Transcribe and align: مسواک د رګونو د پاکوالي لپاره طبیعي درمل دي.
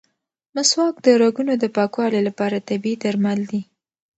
مسواک 0.55 0.95
د 1.05 1.07
رګونو 1.21 1.53
د 1.59 1.65
پاکوالي 1.75 2.21
لپاره 2.27 2.65
طبیعي 2.69 2.97
درمل 3.03 3.39
دي. 3.51 3.61